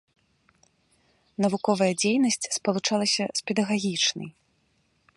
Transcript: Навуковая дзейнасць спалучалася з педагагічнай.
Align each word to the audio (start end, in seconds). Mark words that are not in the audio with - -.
Навуковая 1.45 1.91
дзейнасць 2.05 2.49
спалучалася 2.57 3.23
з 3.41 3.49
педагагічнай. 3.51 4.29